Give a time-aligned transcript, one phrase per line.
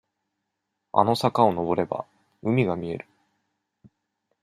[0.93, 2.07] あの坂をのぼれば、
[2.41, 3.05] 海が見える。